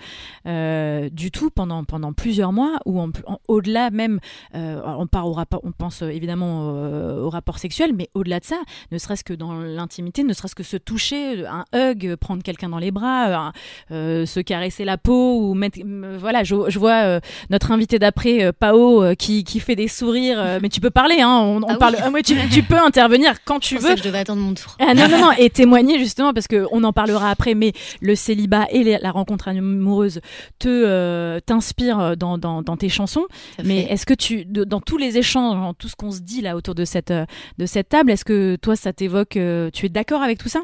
[0.46, 4.20] euh, du tout pendant, pendant plusieurs mois, ou en- en- au-delà même,
[4.56, 8.40] euh, on part au rapport, on pense euh, évidemment euh, au rapport sexuel, mais au-delà
[8.40, 8.58] de ça,
[8.92, 12.80] ne serait-ce que dans l'intimité, ne serait-ce que se toucher, un hug, prendre quelqu'un dans
[12.80, 13.52] les bras,
[13.90, 15.80] se caresser la peau ou mettre,
[16.18, 20.80] voilà, je, je vois notre invité d'après, Pao, qui, qui fait des sourires, mais tu
[20.82, 21.78] peux parler, hein, on, on Ah oui.
[21.80, 23.92] parle, ah, ouais, tu, tu peux intervenir quand tu veux.
[23.94, 24.76] que je devais attendre mon tour.
[24.80, 28.16] Ah, non, non, non, et témoigner justement, parce que on en parlera après, mais le
[28.16, 30.22] célibat et les- la rencontre amoureuse
[30.60, 33.26] te euh, t'inspirent dans, dans, dans tes chansons.
[33.64, 36.42] Mais est-ce que tu, de- dans tous les échanges, dans tout ce qu'on se dit
[36.42, 37.26] là autour de cette, euh,
[37.58, 40.62] de cette table, est-ce que toi ça t'évoque, euh, tu es d'accord avec tout ça?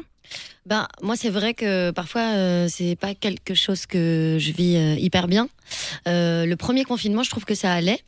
[0.64, 4.94] Ben, moi, c'est vrai que parfois, euh, c'est pas quelque chose que je vis euh,
[4.98, 5.48] hyper bien.
[6.08, 8.00] Euh, le premier confinement, je trouve que ça allait.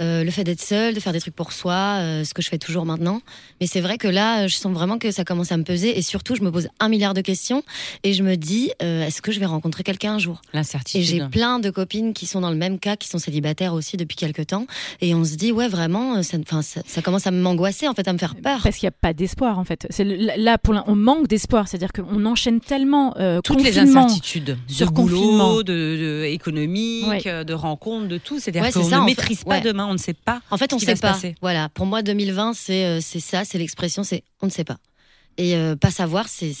[0.00, 2.48] Euh, le fait d'être seul, de faire des trucs pour soi, euh, ce que je
[2.48, 3.20] fais toujours maintenant.
[3.60, 5.96] Mais c'est vrai que là, je sens vraiment que ça commence à me peser.
[5.96, 7.62] Et surtout, je me pose un milliard de questions.
[8.02, 10.40] Et je me dis, euh, est-ce que je vais rencontrer quelqu'un un jour?
[10.52, 11.04] Et L'incertitude.
[11.04, 14.16] j'ai plein de copines qui sont dans le même cas, qui sont célibataires aussi depuis
[14.16, 14.66] quelques temps.
[15.00, 17.94] Et on se dit, ouais, vraiment, euh, ça, enfin, ça, ça commence à m'angoisser, en
[17.94, 18.60] fait, à me faire peur.
[18.64, 19.86] Parce qu'il n'y a pas d'espoir en fait.
[19.90, 24.56] C'est le- là pour on manque d'espoir, c'est-à-dire qu'on enchaîne tellement euh, toutes les incertitudes
[24.66, 25.56] sur de boulot, confinement.
[25.58, 27.22] de, de économique, Ouais.
[27.26, 28.40] euh, de rencontres, de tout.
[28.40, 29.48] C'est-à-dire Ouais, c'est qu'on ça, ne maîtrise fait.
[29.48, 29.60] pas Ouais.
[29.60, 30.40] demain, on ne sait pas.
[30.50, 31.12] En fait, ce on qui sait pas.
[31.12, 31.34] passer.
[31.42, 31.68] Voilà.
[31.70, 34.76] Pour moi, 2020, c'est euh, c'est ça, c'est l'expression, c'est on ne sait pas.
[35.38, 36.52] Et euh, pas savoir, c'est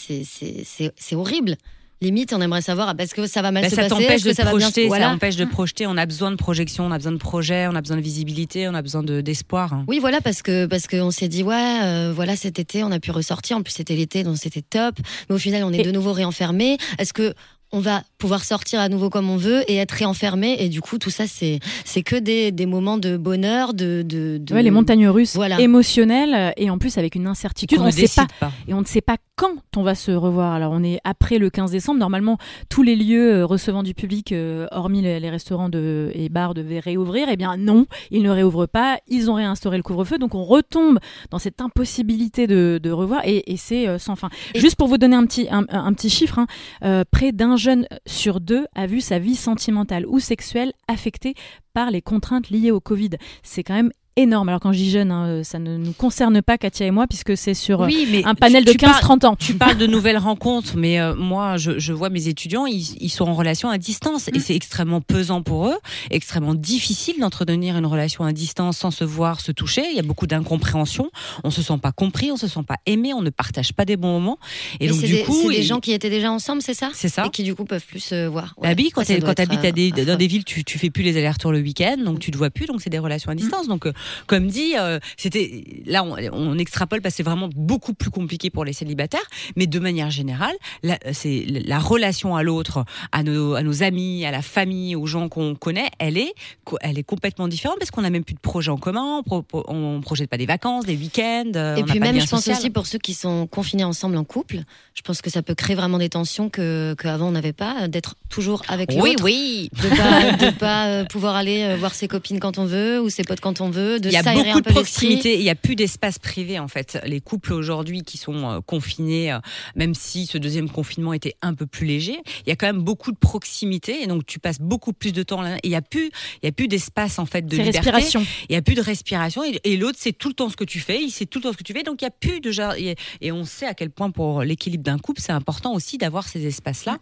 [1.14, 1.56] horrible.
[2.00, 4.24] Limite, on aimerait savoir ah, est-ce que ça va mal Bah, se ça passer, est-ce
[4.24, 5.86] que de ça va bien se projeter, ça empêche de projeter.
[5.86, 8.66] On a besoin de projection, on a besoin de projet, on a besoin de visibilité,
[8.66, 9.72] on a besoin de- d'espoir.
[9.72, 9.84] hein.
[9.86, 12.98] Oui, voilà, parce que parce qu'on s'est dit ouais, euh, voilà, cet été, on a
[12.98, 13.56] pu ressortir.
[13.56, 14.96] En plus, c'était l'été, donc c'était top.
[15.28, 16.76] Mais au final, on est Et- de nouveau réenfermés.
[16.98, 17.34] Est-ce que
[17.72, 20.98] on va pouvoir sortir à nouveau comme on veut et être réenfermé Et du coup,
[20.98, 24.70] tout ça, c'est c'est que des, des moments de bonheur, de de, de- Ouais, les
[24.70, 25.58] montagnes russes Voilà.
[25.60, 27.78] émotionnelles et en plus avec une incertitude.
[27.80, 28.52] On ne sait pas décide pas.
[28.68, 30.52] et on ne sait pas quand on va se revoir.
[30.52, 31.98] Alors on est après le 15 décembre.
[31.98, 36.28] Normalement, tous les lieux euh, recevant du public, euh, hormis les, les restaurants de, et
[36.28, 37.28] bars, devaient réouvrir.
[37.30, 38.98] Eh bien non, ils ne réouvrent pas.
[39.08, 40.18] Ils ont réinstauré le couvre-feu.
[40.18, 40.98] Donc on retombe
[41.30, 44.28] dans cette impossibilité de, de revoir et, et c'est euh, sans fin.
[44.54, 46.46] Et- Juste pour vous donner un petit, un, un petit chiffre, hein,
[46.84, 51.34] euh, près d'un jeune sur deux a vu sa vie sentimentale ou sexuelle affectée
[51.72, 53.10] par les contraintes liées au Covid.
[53.44, 54.48] C'est quand même énorme.
[54.48, 57.36] Alors quand je dis jeune, hein, ça ne nous concerne pas Katia et moi puisque
[57.36, 59.36] c'est sur euh, Oui, mais un panel tu- de tu parles- 15-30 ans.
[59.36, 63.08] Tu parles de nouvelles rencontres, mais euh, moi, je, je vois mes étudiants, ils, ils
[63.10, 64.36] sont en relation à distance Mm.
[64.36, 65.76] et c'est extrêmement pesant pour eux,
[66.10, 69.82] extrêmement difficile d'entretenir une relation à distance sans se voir, se toucher.
[69.90, 71.10] Il y a beaucoup d'incompréhension.
[71.44, 73.96] On se sent pas compris, on se sent pas aimé, on ne partage pas des
[73.96, 74.38] bons moments.
[74.80, 76.74] Et Mais donc c'est du des, coup, c'est des gens qui étaient déjà ensemble, c'est
[76.74, 77.24] ça c'est ça.
[77.26, 78.54] Et qui du coup peuvent plus se voir.
[78.60, 78.90] Bah Ouais.
[78.92, 81.52] quand tu habites à des, euh, dans des villes, tu, tu fais plus les allers-retours
[81.52, 83.68] le week-end, donc tu te vois plus, donc c'est des relations à distance.
[83.68, 83.92] Donc, euh,
[84.26, 88.50] comme dit, euh, c'était là, on, on extrapole parce que c'est vraiment beaucoup plus compliqué
[88.50, 89.20] pour les célibataires,
[89.56, 94.24] mais de manière générale, la, c'est la relation à l'autre, à nos, à nos amis,
[94.24, 96.32] à la famille, aux gens qu'on connaît, elle est,
[96.80, 99.64] elle est complètement différente parce qu'on n'a même plus de projet en commun, on, pro-
[99.68, 101.52] on projette pas des vacances, des week-ends.
[101.56, 102.56] euh, Et on puis même, je pense social.
[102.58, 104.58] aussi pour ceux qui sont confinés ensemble en couple,
[104.94, 108.14] je pense que ça peut créer vraiment des tensions que qu'avant on n'avait pas, d'être
[108.28, 109.70] toujours avec Oui, l'autre, oui.
[109.82, 113.24] de pas de pas euh, pouvoir aller voir ses copines quand on veut ou ses
[113.24, 115.54] potes quand on veut, peu, de Il y a beaucoup de proximité, il n'y a
[115.54, 116.98] plus d'espace privé en fait.
[117.04, 119.38] Les couples aujourd'hui qui sont euh, confinés, euh,
[119.76, 122.82] même si ce deuxième confinement était un peu plus léger, il y a quand même
[122.82, 125.56] beaucoup de proximité et donc tu passes beaucoup plus de temps là.
[125.62, 126.10] Il n'y a plus,
[126.42, 127.78] il y a plus d'espace en fait de liberté.
[127.78, 128.26] respiration.
[128.48, 130.64] Il n'y a plus de respiration et, et l'autre c'est tout le temps ce que
[130.64, 132.14] tu fais, il sait tout le temps ce que tu fais, donc il n'y a
[132.18, 135.32] plus de genre et, et on sait à quel point pour l'équilibre d'un couple c'est
[135.32, 136.98] important aussi d'avoir ces espaces-là.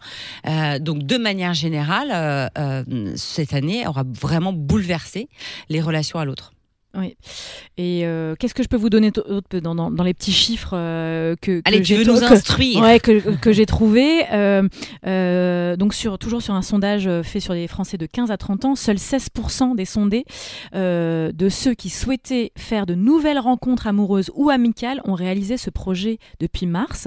[0.47, 5.29] Euh, donc de manière générale, euh, euh, cette année aura vraiment bouleversé
[5.69, 6.53] les relations à l'autre.
[6.99, 7.17] Oui.
[7.77, 9.13] Et euh, qu'est-ce que je peux vous donner
[9.63, 12.25] dans, dans, dans les petits chiffres euh, que, que Allez, tu j'ai veux nous que-
[12.33, 14.25] instruire Ouais, que, que j'ai trouvé.
[14.33, 14.69] Euh,
[15.07, 18.65] euh, donc sur, toujours sur un sondage fait sur les Français de 15 à 30
[18.65, 20.25] ans, seuls 16% des sondés
[20.75, 26.19] de ceux qui souhaitaient faire de nouvelles rencontres amoureuses ou amicales ont réalisé ce projet
[26.41, 27.07] depuis mars.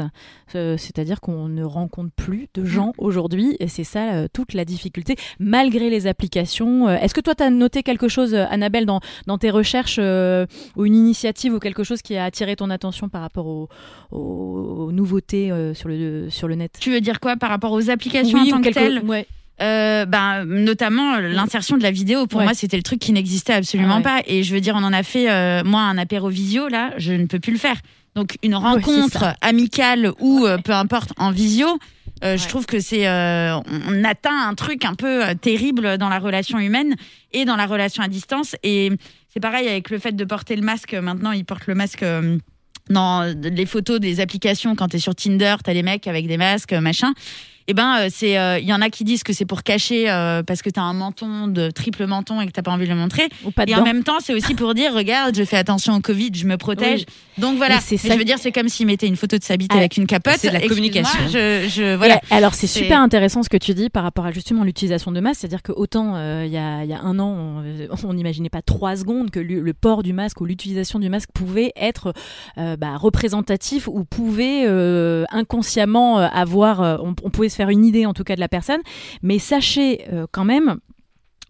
[0.53, 5.89] C'est-à-dire qu'on ne rencontre plus de gens aujourd'hui et c'est ça toute la difficulté, malgré
[5.89, 6.87] les applications.
[6.89, 9.72] Est-ce que toi, tu as noté quelque chose, Annabelle, dans, dans tes recherches?
[9.99, 13.45] Euh, ou une initiative ou quelque chose qui a attiré ton attention par rapport
[14.11, 16.77] aux, nouveautés euh, sur, le, sur le net?
[16.79, 18.99] Tu veux dire quoi par rapport aux applications Oui, en tant que telles?
[18.99, 19.27] ouais.
[19.61, 22.25] Euh, ben, notamment l'insertion de la vidéo.
[22.25, 22.45] Pour Ouais.
[22.45, 24.03] moi, c'était le truc qui n'existait absolument Ah ouais.
[24.03, 24.21] pas.
[24.25, 27.13] Et je veux dire, on en a fait, euh, moi, un apéro visio, là, je
[27.13, 27.77] ne peux plus le faire.
[28.15, 31.67] Donc, une rencontre amicale ou euh, peu importe en visio,
[32.23, 36.09] euh, je trouve que c'est, euh, on- atteint un truc un peu euh, terrible dans
[36.09, 36.95] la relation humaine
[37.31, 38.55] et dans la relation à distance.
[38.63, 38.91] Et
[39.33, 40.93] c'est pareil avec le fait de porter le masque.
[40.93, 42.05] Maintenant, ils portent le masque.
[42.89, 46.27] dans les photos des applications, quand tu es sur Tinder, tu as les mecs avec
[46.27, 47.13] des masques, machin.
[47.67, 50.09] Et ben, euh, c'est, euh, il y en a qui disent que c'est pour cacher
[50.09, 52.85] euh, parce que tu as un menton de triple menton et que t'as pas envie
[52.85, 53.29] de le montrer.
[53.45, 53.79] Ou pas Et dedans.
[53.81, 56.57] en même temps, c'est aussi pour dire, regarde, je fais attention au Covid, je me
[56.57, 57.05] protège.
[57.37, 57.75] Donc voilà.
[57.75, 59.55] Mais c'est Mais ça je veux dire, c'est comme s'il mettait une photo de sa
[59.57, 60.35] bite Ah, avec une capote.
[60.39, 61.19] c'est de la communication.
[61.27, 62.19] Je, je, voilà.
[62.29, 65.19] Et alors c'est super intéressant ce que tu dis par rapport à justement l'utilisation de
[65.19, 67.63] masque, c'est-à-dire que autant euh, il y, a, il y a un an
[68.03, 71.29] on- n'imaginait pas trois secondes que le, le port du masque ou l'utilisation du masque
[71.33, 72.13] pouvait être
[72.57, 74.67] bah, représentatif ou pouvait
[75.31, 78.81] inconsciemment avoir, on, on pouvait faire une idée en tout cas de la personne,
[79.21, 80.77] mais sachez euh, quand même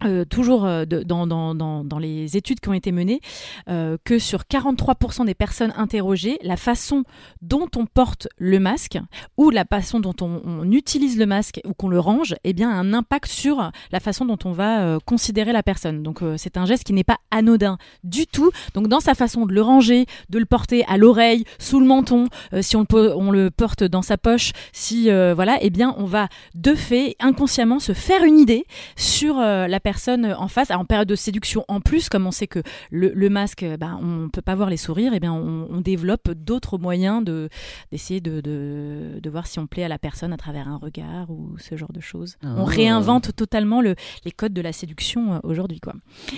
[0.04, 3.20] euh, toujours euh, dans, dans, dans, les études qui ont été menées,
[3.68, 7.04] euh, que sur 43% des personnes interrogées, la façon
[7.40, 8.98] dont on porte le masque
[9.36, 12.74] ou la façon dont on, utilise le masque ou qu'on le range, eh bien, a
[12.74, 16.02] un impact sur la façon dont on va considérer la personne.
[16.02, 18.50] Donc, c'est un geste qui n'est pas anodin du tout.
[18.74, 22.28] Donc, dans sa façon de le ranger, de le porter à l'oreille, sous le menton,
[22.60, 26.28] si on le, on le porte dans sa poche, si voilà, eh bien, on va
[26.54, 28.64] de fait inconsciemment se faire une idée
[28.96, 30.70] sur la personne en face.
[30.70, 33.98] En période de séduction, en plus, comme on sait que le, le masque, euh, ben,
[34.02, 37.48] on peut pas voir les sourires, eh bien, on, on développe d'autres moyens de
[37.92, 41.30] d'essayer de, de, de voir si on plaît à la personne à travers un regard
[41.30, 42.36] ou ce genre de choses.
[42.42, 42.64] On Oh.
[42.64, 45.80] réinvente totalement le, les codes de la séduction euh, aujourd'hui.
[45.80, 45.94] quoi.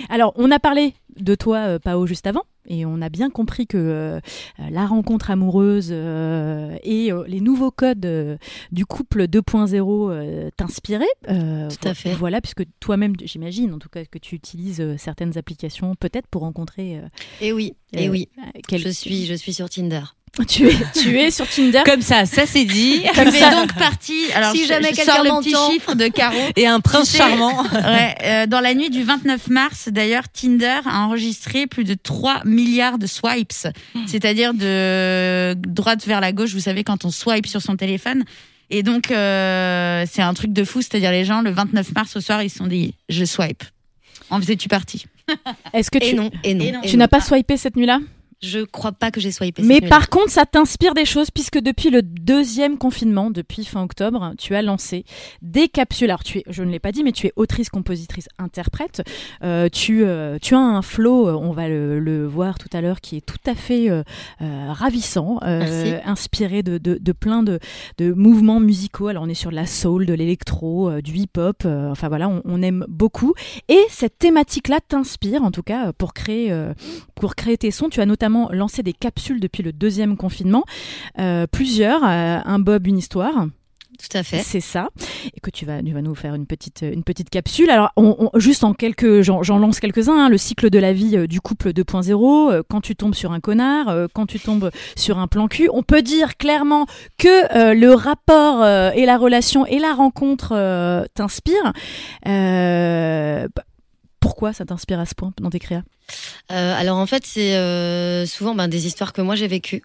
[0.09, 2.43] Alors, on a parlé de toi, euh, Pao, juste avant.
[2.67, 4.19] Et on a bien compris que euh,
[4.69, 8.37] la rencontre amoureuse euh, et euh, les nouveaux codes
[8.71, 11.05] du couple 2.0 euh, t'inspiraient.
[11.27, 12.13] Tout à fait.
[12.13, 17.01] Voilà, puisque toi-même, j'imagine, en tout cas, que tu utilises certaines applications, peut-être pour rencontrer.
[17.41, 18.29] Et oui, et euh, oui.
[18.67, 20.01] quel- Je suis, je suis sur Tinder.
[20.47, 21.81] Tu es, tu es sur Tinder.
[21.83, 23.01] Comme ça, ça c'est dit.
[23.13, 24.13] Tu es donc parti.
[24.35, 26.37] Alors, Si je- jamais je quelqu'un sors le petit chiffre de Caro.
[26.55, 27.63] Et un prince sais- charmant.
[27.73, 32.41] Ouais, euh, dans la nuit du 29 mars, d'ailleurs, Tinder a enregistré plus de 3
[32.45, 33.51] milliards de swipes,
[34.05, 38.23] c'est-à-dire de droite vers la gauche, vous savez, quand on swipe sur son téléphone.
[38.69, 42.21] Et donc, euh, c'est un truc de fou, c'est-à-dire les gens, le 29 mars au
[42.21, 43.63] soir, ils se sont dit, je swipe.
[44.29, 45.05] En faisais-tu partie?
[45.73, 46.65] Est-ce que Et tu, non, et non.
[46.65, 46.81] Et non.
[46.83, 47.99] et tu n'as pas swipé cette nuit-là?
[48.39, 49.63] Je crois pas que j'ai swipé.
[49.63, 54.33] Mais par contre, ça t'inspire des choses puisque depuis le deuxième confinement, depuis fin octobre,
[54.37, 55.05] tu as lancé
[55.41, 56.11] des capsules.
[56.11, 59.01] Alors, tu es, je ne l'ai pas dit, mais tu es autrice, compositrice, interprète.
[59.43, 62.81] Euh, tu, euh, tu as un flow, euh, on va le, le voir tout à
[62.81, 64.03] l'heure, qui est tout à fait euh,
[64.39, 67.57] ravissant, inspiré de, de, de plein de,
[67.97, 69.07] de mouvements musicaux.
[69.07, 71.65] Alors, on est sur de la soul, de l'électro, du hip-hop.
[71.65, 73.33] enfin voilà, on, on aime beaucoup.
[73.67, 76.55] Et cette thématique-là t'inspire, en tout cas, pour créer,
[77.15, 77.89] pour créer tes sons.
[77.89, 80.63] Tu as notamment lancé des capsules depuis le deuxième confinement,
[81.19, 83.47] euh, plusieurs, euh, un Bob, une histoire.
[83.99, 84.37] Tout à fait.
[84.43, 84.89] C'est ça,
[85.35, 87.71] et que tu vas, tu vas nous faire une petite, une petite capsule.
[87.71, 90.25] Alors, on, on- juste en quelques, j'en lance quelques-uns.
[90.25, 90.29] hein.
[90.29, 92.51] le cycle de la vie euh, du couple 2.0.
[92.51, 95.67] euh, quand tu tombes sur un connard, euh, quand tu tombes sur un plan cul,
[95.73, 96.85] on peut dire clairement
[97.17, 98.63] que le rapport
[98.93, 100.49] et la relation et la rencontre
[101.15, 101.73] t'inspirent.
[102.23, 103.61] P-
[104.27, 105.83] pourquoi ça t'inspire à ce point dans tes créas?
[106.51, 109.83] Euh, alors en fait, c'est euh, souvent ben, des histoires que moi j'ai vécues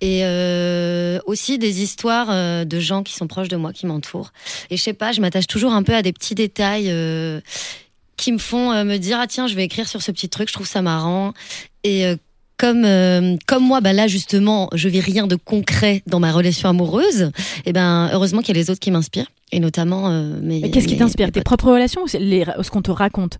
[0.00, 4.32] et euh, aussi des histoires de gens qui sont proches de moi, qui m'entourent.
[4.70, 6.90] Et je sais pas, je m'attache toujours un peu à des petits détails
[8.16, 10.54] qui me font me dire ah tiens je vais écrire sur ce petit truc, je
[10.54, 11.34] trouve ça marrant
[11.82, 12.06] et
[12.56, 12.86] comme
[13.46, 17.32] comme moi, bah là justement, je vis rien de concret dans ma relation amoureuse.
[17.66, 20.38] Et ben heureusement qu'il y a les autres qui m'inspirent et notamment euh.
[20.42, 23.38] Mais Qu'est-ce qui t'inspire Tes propres relations ou les- ce qu'on te raconte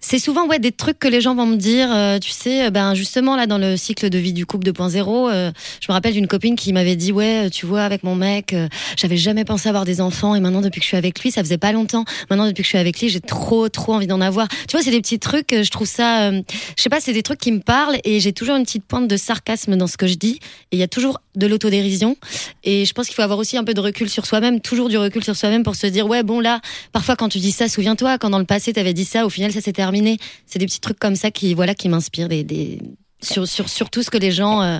[0.00, 1.88] C'est souvent ouais des trucs que les gens vont me dire.
[1.94, 5.30] euh, tu sais, euh, ben justement là dans le cycle de vie du couple 2.0,
[5.30, 8.54] euh, je me rappelle d'une copine qui m'avait dit ouais, tu vois avec mon mec,
[8.96, 11.42] j'avais jamais pensé avoir des enfants et maintenant depuis que je suis avec lui, ça
[11.42, 12.04] faisait pas longtemps.
[12.30, 14.48] Maintenant depuis que je suis avec lui, j'ai trop trop envie d'en avoir.
[14.48, 15.54] Tu vois, c'est des petits trucs.
[15.54, 16.42] Je trouve ça, je
[16.76, 19.16] sais pas, c'est des trucs qui me parlent et j'ai toujours une petite pointe de
[19.16, 20.38] sarcasme dans ce que je dis.
[20.72, 22.16] Et il y a toujours de l'autodérision.
[22.64, 24.96] Et je pense qu'il faut avoir aussi un peu de recul sur soi-même, toujours du
[24.98, 26.60] recul sur soi-même pour se dire ouais bon là,
[26.92, 29.52] parfois quand tu dis ça, souviens-toi quand dans le passé t'avais dit ça, au final
[29.52, 30.18] ça s'est terminé.
[30.46, 32.80] C'est des petits trucs comme ça qui voilà qui m'inspirent des,
[33.22, 34.78] sur sur surtout ce que les gens euh,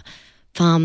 [0.59, 0.81] Enfin,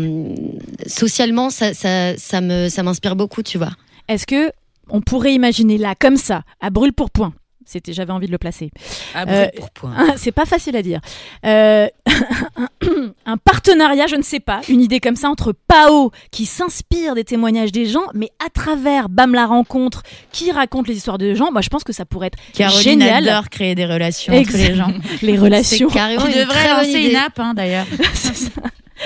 [0.86, 3.70] socialement, ça, ça, ça me, ça m'inspire beaucoup, tu vois.
[4.06, 4.52] Est-ce que
[4.90, 7.32] on pourrait imaginer là, comme ça, à brûle pour point
[7.66, 8.70] c'était, j'avais envie de le placer.
[9.14, 9.46] Ah, Euh,
[10.16, 11.00] C'est pas facile à dire.
[11.46, 11.88] Euh,
[13.26, 17.24] un partenariat, je ne sais pas, une idée comme ça entre Pao qui s'inspire des
[17.24, 21.50] témoignages des gens, mais à travers Bam la rencontre, qui raconte les histoires des gens.
[21.52, 23.28] Moi, je pense que ça pourrait être Caroline génial.
[23.28, 24.92] adore créer des relations entre les gens.
[25.22, 25.88] les relations.
[25.88, 27.86] Carrément très bonne lancer une app, hein, d'ailleurs.
[28.14, 28.50] C'est ça.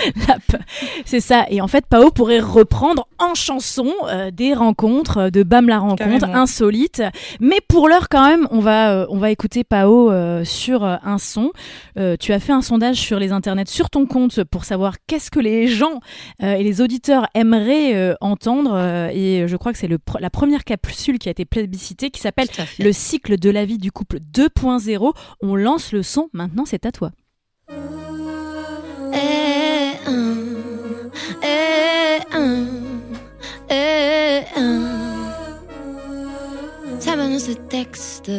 [1.05, 1.47] C'est ça.
[1.51, 5.79] Et en fait, Pao pourrait reprendre en chanson euh, des rencontres euh, de Bam la
[5.79, 6.35] rencontre Carrément.
[6.35, 7.03] insolites.
[7.41, 10.97] Mais pour l'heure, quand même, on va, euh, on va écouter Pao euh, sur euh,
[11.05, 11.53] un son.
[11.99, 15.31] Euh, tu as fait un sondage sur les internets, sur ton compte, pour savoir qu'est-ce
[15.31, 16.01] que les gens
[16.43, 18.73] euh, et les auditeurs aimeraient euh, entendre.
[18.75, 22.21] euh, et je crois que c'est pr- la première capsule qui a été plébiscitée, qui
[22.21, 22.49] s'appelle.
[22.79, 25.13] Le cycle de la vie du couple 2.0.
[25.43, 26.29] On lance le son.
[26.33, 27.11] Maintenant, c'est à toi.
[29.13, 29.17] Eh,
[31.43, 32.67] eh, un,
[33.71, 35.07] eh, un.
[37.01, 38.31] Ça ce texte.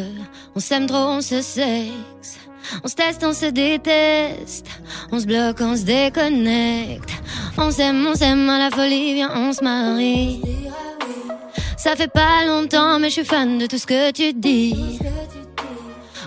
[0.54, 2.38] On s'aime trop, on se sexe.
[2.84, 4.66] On se teste, on se déteste.
[5.10, 7.10] On se bloque, on se déconnecte.
[7.56, 10.40] On s'aime, on s'aime à la folie, viens, on se marie.
[11.76, 14.97] Ça fait pas longtemps, mais je suis fan de tout ce que tu dis.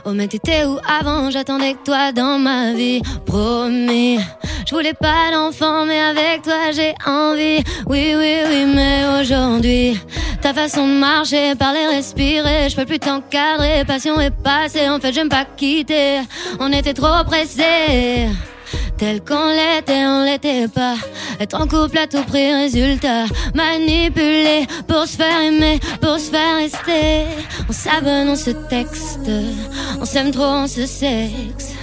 [0.06, 1.30] Oh mais t'étais où avant?
[1.30, 3.02] J'attendais que toi dans ma vie.
[3.26, 4.20] Promis.
[4.68, 7.64] Je voulais pas d'enfant mais avec toi j'ai envie.
[7.86, 10.00] Oui oui oui mais aujourd'hui
[10.42, 12.70] Ta façon de marcher, parler, respirer.
[12.70, 13.86] Je peux plus t'encadrer.
[13.86, 14.90] Passion est passée.
[14.90, 16.22] En fait j'aime pas quitter.
[16.60, 18.30] On était trop pressés
[19.02, 20.94] Tel qu'on l'était, on l'était pas.
[21.40, 23.26] Être en couple à tout prix, résultat.
[23.56, 27.26] Manipulé pour se faire aimer, pour se faire rester.
[27.68, 29.28] On s'abonne, on se texte.
[30.00, 31.74] On s'aime trop, on se sexe.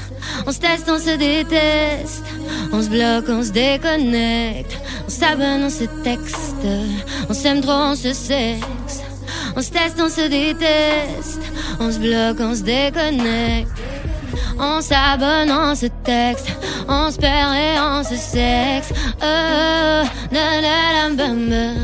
[0.46, 2.22] On se teste, on se déteste.
[2.72, 4.78] On se bloque, on se déconnecte.
[5.04, 6.66] On s'abonne, on se texte.
[7.28, 9.02] On s'aime trop, on se sexe.
[9.56, 11.40] On se teste, on se déteste.
[11.80, 13.72] On se bloque, on se déconnecte.
[14.60, 16.48] On s'abonne, on se texte,
[16.88, 18.92] on se perd et on se sexe.
[19.20, 21.76] Oh, da, bam, bam.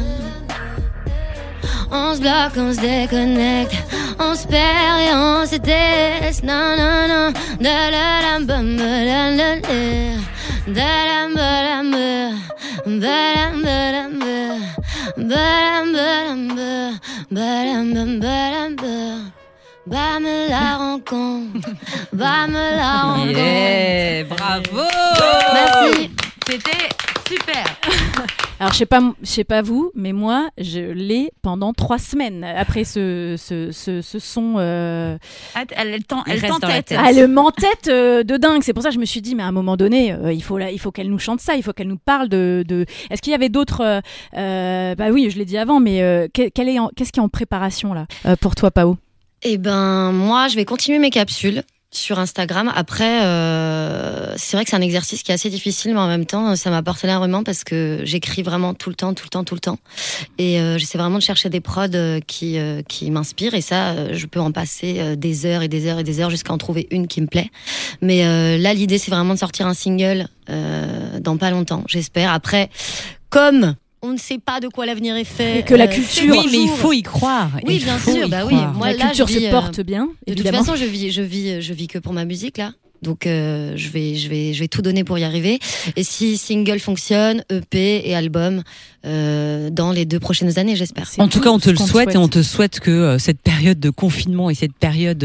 [1.92, 3.76] On se bloque, on se déconnecte,
[4.18, 6.42] on se perd et on se teste.
[6.42, 10.24] Non, non, non, da, da, da, bam, ba, da, da, da.
[10.66, 12.34] Da, ba, da, ba.
[12.86, 14.34] Da, ba, da, ba.
[15.16, 16.94] Da, ba, da, ba.
[17.30, 19.33] Ba, da, ba, ba, da, ba.
[19.86, 21.68] Bah me la rencontre,
[22.12, 23.38] bah me la rencontre.
[23.38, 24.80] Yeah, bravo
[25.52, 26.10] Merci.
[26.46, 26.88] C'était
[27.28, 27.64] super.
[28.60, 32.44] Alors je sais pas, je sais pas vous, mais moi je l'ai pendant trois semaines
[32.44, 34.54] après ce ce, ce, ce son.
[34.58, 35.18] euh,
[35.54, 36.84] Ah, Elle, elle, elle reste dans la t'entête.
[36.86, 36.98] tête.
[37.02, 38.62] Ah, elle m'entête euh, de dingue.
[38.62, 40.42] C'est pour ça que je me suis dit, mais à un moment donné, euh, il
[40.42, 42.64] faut la- il faut qu'elle nous chante ça, il faut qu'elle nous parle de.
[42.66, 42.86] de...
[43.10, 44.00] Est-ce qu'il y avait d'autres euh,
[44.36, 48.06] euh, Bah oui, je l'ai dit avant, mais euh, qu'est-ce qui est en préparation là
[48.26, 48.96] euh, pour toi, Pao?
[49.46, 52.72] Eh ben moi, je vais continuer mes capsules sur Instagram.
[52.74, 56.24] Après, euh, c'est vrai que c'est un exercice qui est assez difficile, mais en même
[56.24, 59.54] temps, ça m'apporte énormément parce que j'écris vraiment tout le temps, tout le temps, tout
[59.54, 59.78] le temps.
[60.38, 63.52] Et euh, j'essaie vraiment de chercher des prods euh, qui, euh, qui m'inspirent.
[63.52, 66.20] Et ça, euh, je peux en passer euh, des heures et des heures et des
[66.20, 67.50] heures jusqu'à en trouver une qui me plaît.
[68.00, 68.24] Mais
[68.58, 70.26] là, l'idée, c'est vraiment de sortir un single
[71.20, 72.32] dans pas longtemps, j'espère.
[72.32, 72.70] Après,
[73.28, 75.60] comme on ne sait pas de quoi l'avenir est fait.
[75.60, 77.50] Et que la euh, culture- Oui, mais il faut y croire.
[77.66, 78.54] Oui, bien sûr, bah oui.
[78.74, 81.22] Moi, La là, culture vis, se euh, porte bien, De toute façon, je vis, je
[81.22, 82.72] vis, je vis que pour ma musique là.
[83.02, 85.58] Donc euh, je vais, je vais, je vais tout donner pour y arriver.
[85.96, 88.62] Et si single fonctionne, EP et album,
[89.04, 91.10] euh, dans les deux prochaines années, j'espère.
[91.18, 93.78] En tout cas, on te le souhaite, et on te souhaite que euh, cette période
[93.80, 95.22] de confinement et cette période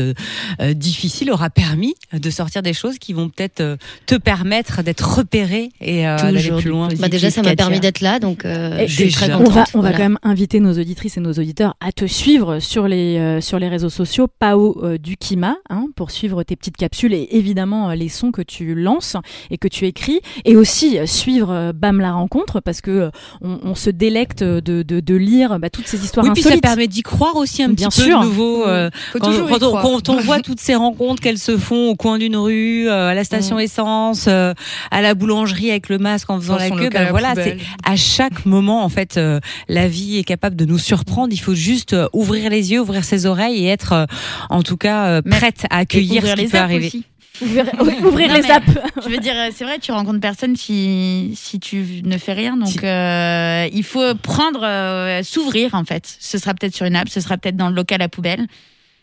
[0.59, 5.17] euh, difficile aura permis de sortir des choses qui vont peut-être euh, te permettre d'être
[5.17, 6.87] repéré et euh, d'aller Toujours plus loin.
[6.99, 9.53] Bah, déjà, ça m'a permis d'être là, donc euh, je suis très On contente.
[9.53, 12.87] va, on va quand même inviter nos auditrices et nos auditeurs à te suivre sur
[12.87, 16.77] les, euh, sur les réseaux sociaux, Pao euh, du Kima, hein, pour suivre tes petites
[16.77, 19.15] capsules et évidemment euh, les sons que tu lances
[19.51, 20.19] et que tu écris.
[20.45, 23.09] Et aussi euh, suivre euh, Bam la rencontre parce que euh,
[23.41, 26.57] on, on se délecte de, de, de lire bah, toutes ces histoires Oui, puis ça
[26.57, 28.19] permet d'y croire aussi un Bien petit sûr.
[28.19, 28.65] peu de nouveau.
[28.67, 31.57] euh, Faut quand, toujours y quand on, quand on voit toutes ces rencontres qu'elles se
[31.57, 34.53] font au coin d'une rue, euh, à la station essence, euh,
[34.91, 37.57] à la boulangerie avec le masque en faisant Dans la queue, ben à voilà, c'est
[37.85, 41.29] à chaque moment en fait euh, la vie est capable de nous surprendre.
[41.31, 44.05] Il faut juste euh, ouvrir les yeux, ouvrir ses oreilles et être euh,
[44.49, 46.87] en tout cas euh, prête à accueillir ce qui les peut arriver.
[46.87, 47.03] aussi.
[47.41, 47.65] Ouvrir,
[48.03, 48.67] ouvrir Non, les apps.
[49.03, 52.57] Je veux dire, c'est vrai, tu rencontres personne si, si tu ne fais rien.
[52.57, 56.17] Donc, Si- euh, il faut prendre, euh, s'ouvrir en fait.
[56.19, 58.47] Ce sera peut-être sur une app, ce sera peut-être dans le local à poubelle.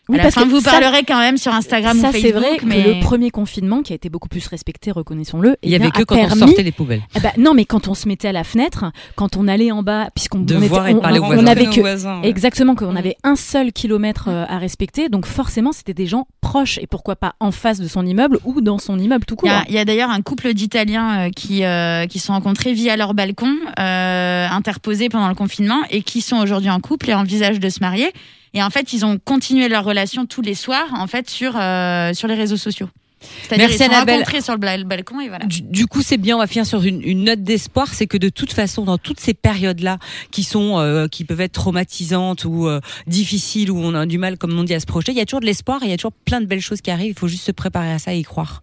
[0.09, 2.11] Oui, à la parce fin, que vous ça- parlerez quand même sur Instagram ça, ou
[2.13, 2.41] c'est Facebook.
[2.41, 2.83] vrai mais...
[2.83, 5.83] que le premier confinement, qui a été beaucoup plus respecté, reconnaissons-le, Il y eh avait
[5.83, 7.01] bien, que a quand permis, on sortait les poubelles.
[7.15, 9.83] Eh ben, non, mais quand on se mettait à la fenêtre, quand on allait en
[9.83, 12.29] bas, puisqu'on on était- on- on, on avait que voisins, ouais.
[12.29, 16.77] exactement qu'on avait un seul kilomètre euh, à respecter, donc forcément c'était des gens proches
[16.77, 19.49] et pourquoi pas en face de son immeuble ou dans son immeuble tout Il court.
[19.49, 22.33] y a, il y a d'ailleurs un couple d'Italiens euh, qui, euh, qui se sont
[22.33, 27.09] rencontrés via leur balcon, euh, interposé pendant le confinement, et qui sont aujourd'hui en couple
[27.09, 28.11] et envisagent de se marier.
[28.53, 32.13] Et en fait, ils ont continué leur relation tous les soirs, en fait, sur, euh,
[32.13, 32.89] sur les réseaux sociaux.
[33.19, 35.45] C'est-à-dire sont rencontrés sur le bal- balcon et voilà.
[35.45, 36.35] Du, du coup, c'est bien.
[36.35, 37.91] On va finir sur une, une note d'espoir.
[37.93, 39.97] C'est que de toute façon, dans toutes ces périodes-là,
[40.29, 44.37] qui sont, euh, qui peuvent être traumatisantes ou euh, difficiles, où on a du mal,
[44.37, 45.93] comme on dit, à se projeter, il y a toujours de l'espoir et il y
[45.93, 47.13] a toujours plein de belles choses qui arrivent.
[47.15, 48.61] Il faut juste se préparer à ça et y croire.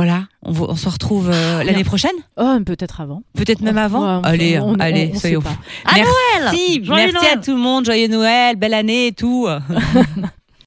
[0.00, 0.24] Voilà.
[0.42, 1.84] On, se retrouve euh, l'année Bien.
[1.84, 3.22] prochaine, Oh, peut-être avant.
[3.36, 4.20] peut-être même avant.
[4.22, 5.50] Ouais, allez, on- allez, on pas.
[5.50, 5.58] fous.
[5.84, 7.84] À Merci, Joyeux merci à Noël tout le monde.
[7.84, 9.46] Joyeux Noël, belle année et tout.